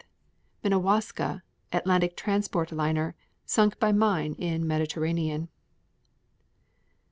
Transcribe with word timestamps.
Minnewaska, 0.63 1.43
Atlantic 1.71 2.17
transport 2.17 2.71
liner, 2.71 3.13
sunk 3.45 3.77
by 3.79 3.91
mine 3.91 4.33
in 4.39 4.65
Mediterranean. 4.65 5.47